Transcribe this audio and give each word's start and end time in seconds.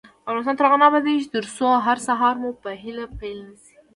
افغانستان 0.27 0.55
تر 0.57 0.65
هغو 0.67 0.79
نه 0.81 0.85
ابادیږي، 0.89 1.31
ترڅو 1.35 1.67
هر 1.85 1.97
سهار 2.07 2.35
مو 2.41 2.49
په 2.63 2.69
هیله 2.81 3.05
پیل 3.19 3.37
نشي. 3.47 3.73